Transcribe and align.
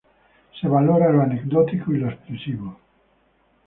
Se 0.59 0.67
valora 0.67 1.11
lo 1.11 1.21
anecdótico 1.21 1.93
y 1.93 1.99
lo 1.99 2.07
expresivo. 2.09 2.75